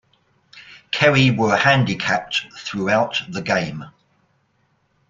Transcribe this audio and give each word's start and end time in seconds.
Kerry 0.89 1.29
were 1.29 1.55
handicapped 1.55 2.47
throughout 2.57 3.21
the 3.29 3.43
game. 3.43 3.85